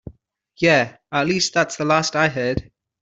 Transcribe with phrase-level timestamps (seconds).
[0.57, 2.71] Yeah, at least that's the last I heard.